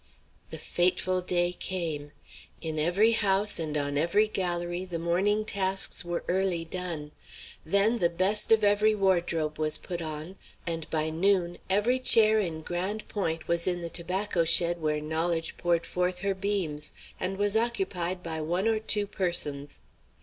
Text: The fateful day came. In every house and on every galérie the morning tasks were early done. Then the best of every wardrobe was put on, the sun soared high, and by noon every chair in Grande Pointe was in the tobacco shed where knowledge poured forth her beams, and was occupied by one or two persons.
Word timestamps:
The 0.49 0.57
fateful 0.57 1.21
day 1.21 1.51
came. 1.51 2.11
In 2.59 2.79
every 2.79 3.11
house 3.11 3.59
and 3.59 3.77
on 3.77 3.99
every 3.99 4.27
galérie 4.27 4.89
the 4.89 4.97
morning 4.97 5.45
tasks 5.45 6.03
were 6.03 6.23
early 6.27 6.65
done. 6.65 7.11
Then 7.63 7.99
the 7.99 8.09
best 8.09 8.51
of 8.51 8.63
every 8.63 8.95
wardrobe 8.95 9.59
was 9.59 9.77
put 9.77 10.01
on, 10.01 10.21
the 10.21 10.23
sun 10.23 10.33
soared 10.33 10.37
high, 10.39 10.73
and 10.73 10.89
by 10.89 11.09
noon 11.11 11.57
every 11.69 11.99
chair 11.99 12.39
in 12.39 12.63
Grande 12.63 13.07
Pointe 13.09 13.47
was 13.47 13.67
in 13.67 13.81
the 13.81 13.91
tobacco 13.91 14.43
shed 14.43 14.81
where 14.81 15.01
knowledge 15.01 15.55
poured 15.57 15.85
forth 15.85 16.17
her 16.25 16.33
beams, 16.33 16.93
and 17.19 17.37
was 17.37 17.55
occupied 17.55 18.23
by 18.23 18.41
one 18.41 18.67
or 18.67 18.79
two 18.79 19.05
persons. 19.05 19.81